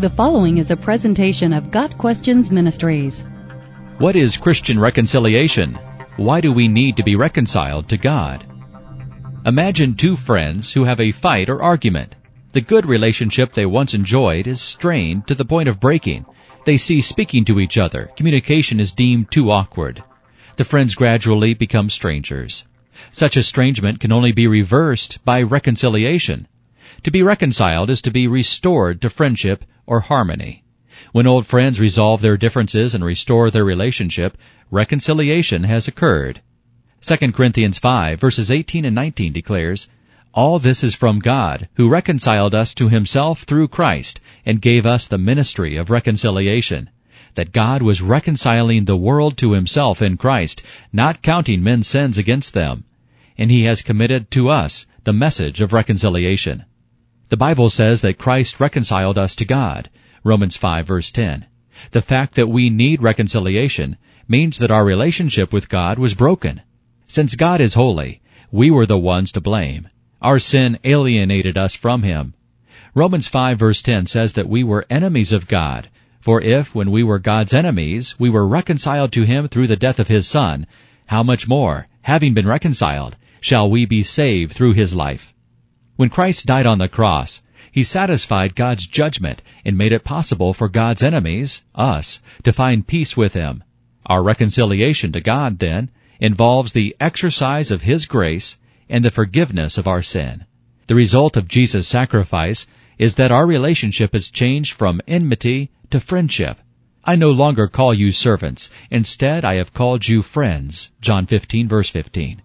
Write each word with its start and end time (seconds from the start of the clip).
The 0.00 0.08
following 0.08 0.56
is 0.56 0.70
a 0.70 0.78
presentation 0.78 1.52
of 1.52 1.70
Got 1.70 1.98
Questions 1.98 2.50
Ministries. 2.50 3.22
What 3.98 4.16
is 4.16 4.38
Christian 4.38 4.80
reconciliation? 4.80 5.74
Why 6.16 6.40
do 6.40 6.54
we 6.54 6.68
need 6.68 6.96
to 6.96 7.02
be 7.02 7.16
reconciled 7.16 7.86
to 7.90 7.98
God? 7.98 8.42
Imagine 9.44 9.94
two 9.94 10.16
friends 10.16 10.72
who 10.72 10.84
have 10.84 11.00
a 11.00 11.12
fight 11.12 11.50
or 11.50 11.62
argument. 11.62 12.14
The 12.52 12.62
good 12.62 12.86
relationship 12.86 13.52
they 13.52 13.66
once 13.66 13.92
enjoyed 13.92 14.46
is 14.46 14.62
strained 14.62 15.26
to 15.26 15.34
the 15.34 15.44
point 15.44 15.68
of 15.68 15.80
breaking. 15.80 16.24
They 16.64 16.78
see 16.78 17.02
speaking 17.02 17.44
to 17.44 17.60
each 17.60 17.76
other. 17.76 18.10
Communication 18.16 18.80
is 18.80 18.92
deemed 18.92 19.30
too 19.30 19.50
awkward. 19.50 20.02
The 20.56 20.64
friends 20.64 20.94
gradually 20.94 21.52
become 21.52 21.90
strangers. 21.90 22.64
Such 23.12 23.36
estrangement 23.36 24.00
can 24.00 24.12
only 24.12 24.32
be 24.32 24.46
reversed 24.46 25.18
by 25.26 25.42
reconciliation. 25.42 26.48
To 27.04 27.10
be 27.10 27.22
reconciled 27.22 27.88
is 27.88 28.02
to 28.02 28.10
be 28.10 28.26
restored 28.26 29.00
to 29.00 29.08
friendship 29.08 29.64
or 29.86 30.00
harmony. 30.00 30.64
When 31.12 31.26
old 31.26 31.46
friends 31.46 31.80
resolve 31.80 32.20
their 32.20 32.36
differences 32.36 32.94
and 32.94 33.02
restore 33.02 33.50
their 33.50 33.64
relationship, 33.64 34.36
reconciliation 34.70 35.64
has 35.64 35.88
occurred. 35.88 36.42
2 37.00 37.32
Corinthians 37.32 37.78
5 37.78 38.20
verses 38.20 38.50
18 38.50 38.84
and 38.84 38.94
19 38.94 39.32
declares, 39.32 39.88
All 40.34 40.58
this 40.58 40.84
is 40.84 40.94
from 40.94 41.20
God, 41.20 41.70
who 41.76 41.88
reconciled 41.88 42.54
us 42.54 42.74
to 42.74 42.90
himself 42.90 43.44
through 43.44 43.68
Christ, 43.68 44.20
and 44.44 44.60
gave 44.60 44.84
us 44.84 45.08
the 45.08 45.16
ministry 45.16 45.78
of 45.78 45.88
reconciliation. 45.88 46.90
That 47.34 47.52
God 47.52 47.80
was 47.80 48.02
reconciling 48.02 48.84
the 48.84 48.94
world 48.94 49.38
to 49.38 49.52
himself 49.52 50.02
in 50.02 50.18
Christ, 50.18 50.62
not 50.92 51.22
counting 51.22 51.62
men's 51.62 51.86
sins 51.86 52.18
against 52.18 52.52
them. 52.52 52.84
And 53.38 53.50
he 53.50 53.64
has 53.64 53.80
committed 53.80 54.30
to 54.32 54.50
us 54.50 54.86
the 55.04 55.14
message 55.14 55.62
of 55.62 55.72
reconciliation. 55.72 56.66
The 57.30 57.36
Bible 57.36 57.70
says 57.70 58.00
that 58.00 58.18
Christ 58.18 58.58
reconciled 58.58 59.16
us 59.16 59.36
to 59.36 59.44
God. 59.44 59.88
Romans 60.24 60.56
5 60.56 60.84
verse 60.84 61.12
10. 61.12 61.46
The 61.92 62.02
fact 62.02 62.34
that 62.34 62.48
we 62.48 62.70
need 62.70 63.02
reconciliation 63.02 63.98
means 64.26 64.58
that 64.58 64.72
our 64.72 64.84
relationship 64.84 65.52
with 65.52 65.68
God 65.68 65.96
was 65.96 66.16
broken. 66.16 66.60
Since 67.06 67.36
God 67.36 67.60
is 67.60 67.74
holy, 67.74 68.20
we 68.50 68.68
were 68.68 68.84
the 68.84 68.98
ones 68.98 69.30
to 69.32 69.40
blame. 69.40 69.88
Our 70.20 70.40
sin 70.40 70.80
alienated 70.82 71.56
us 71.56 71.76
from 71.76 72.02
Him. 72.02 72.34
Romans 72.96 73.28
5 73.28 73.60
verse 73.60 73.80
10 73.80 74.06
says 74.06 74.32
that 74.32 74.48
we 74.48 74.64
were 74.64 74.84
enemies 74.90 75.32
of 75.32 75.46
God. 75.46 75.88
For 76.20 76.42
if, 76.42 76.74
when 76.74 76.90
we 76.90 77.04
were 77.04 77.20
God's 77.20 77.54
enemies, 77.54 78.18
we 78.18 78.28
were 78.28 78.44
reconciled 78.44 79.12
to 79.12 79.22
Him 79.22 79.46
through 79.46 79.68
the 79.68 79.76
death 79.76 80.00
of 80.00 80.08
His 80.08 80.26
Son, 80.26 80.66
how 81.06 81.22
much 81.22 81.46
more, 81.46 81.86
having 82.02 82.34
been 82.34 82.48
reconciled, 82.48 83.16
shall 83.40 83.70
we 83.70 83.86
be 83.86 84.02
saved 84.02 84.52
through 84.52 84.72
His 84.72 84.96
life? 84.96 85.32
When 86.00 86.08
Christ 86.08 86.46
died 86.46 86.64
on 86.64 86.78
the 86.78 86.88
cross, 86.88 87.42
He 87.70 87.84
satisfied 87.84 88.54
God's 88.54 88.86
judgment 88.86 89.42
and 89.66 89.76
made 89.76 89.92
it 89.92 90.02
possible 90.02 90.54
for 90.54 90.66
God's 90.66 91.02
enemies, 91.02 91.62
us, 91.74 92.22
to 92.42 92.54
find 92.54 92.86
peace 92.86 93.18
with 93.18 93.34
Him. 93.34 93.62
Our 94.06 94.22
reconciliation 94.22 95.12
to 95.12 95.20
God, 95.20 95.58
then, 95.58 95.90
involves 96.18 96.72
the 96.72 96.96
exercise 96.98 97.70
of 97.70 97.82
His 97.82 98.06
grace 98.06 98.56
and 98.88 99.04
the 99.04 99.10
forgiveness 99.10 99.76
of 99.76 99.86
our 99.86 100.00
sin. 100.00 100.46
The 100.86 100.94
result 100.94 101.36
of 101.36 101.48
Jesus' 101.48 101.86
sacrifice 101.86 102.66
is 102.96 103.16
that 103.16 103.30
our 103.30 103.46
relationship 103.46 104.14
is 104.14 104.30
changed 104.30 104.72
from 104.72 105.02
enmity 105.06 105.68
to 105.90 106.00
friendship. 106.00 106.60
I 107.04 107.16
no 107.16 107.28
longer 107.28 107.68
call 107.68 107.92
you 107.92 108.10
servants. 108.10 108.70
Instead, 108.90 109.44
I 109.44 109.56
have 109.56 109.74
called 109.74 110.08
you 110.08 110.22
friends. 110.22 110.92
John 111.02 111.26
15 111.26 111.68
verse 111.68 111.90
15. 111.90 112.40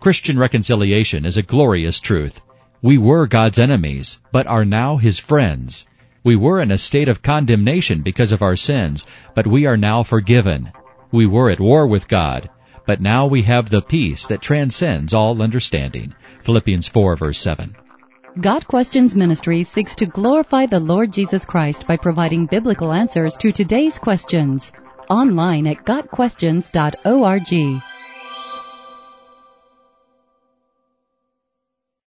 Christian 0.00 0.38
reconciliation 0.38 1.24
is 1.24 1.38
a 1.38 1.42
glorious 1.42 1.98
truth. 1.98 2.42
We 2.82 2.96
were 2.96 3.26
God's 3.26 3.58
enemies, 3.58 4.20
but 4.32 4.46
are 4.46 4.64
now 4.64 4.96
His 4.96 5.18
friends. 5.18 5.86
We 6.24 6.36
were 6.36 6.60
in 6.62 6.70
a 6.70 6.78
state 6.78 7.08
of 7.08 7.22
condemnation 7.22 8.02
because 8.02 8.32
of 8.32 8.42
our 8.42 8.56
sins, 8.56 9.04
but 9.34 9.46
we 9.46 9.66
are 9.66 9.76
now 9.76 10.02
forgiven. 10.02 10.70
We 11.12 11.26
were 11.26 11.50
at 11.50 11.60
war 11.60 11.86
with 11.86 12.08
God, 12.08 12.48
but 12.86 13.00
now 13.00 13.26
we 13.26 13.42
have 13.42 13.68
the 13.68 13.82
peace 13.82 14.26
that 14.26 14.40
transcends 14.40 15.12
all 15.12 15.42
understanding. 15.42 16.14
Philippians 16.42 16.88
4 16.88 17.16
verse 17.16 17.38
7. 17.38 17.76
Got 18.40 18.66
Questions 18.66 19.14
Ministry 19.14 19.62
seeks 19.62 19.94
to 19.96 20.06
glorify 20.06 20.64
the 20.66 20.80
Lord 20.80 21.12
Jesus 21.12 21.44
Christ 21.44 21.86
by 21.86 21.96
providing 21.96 22.46
biblical 22.46 22.92
answers 22.92 23.36
to 23.38 23.52
today's 23.52 23.98
questions. 23.98 24.72
Online 25.08 25.66
at 25.66 25.84
GotQuestions.org. 25.84 27.82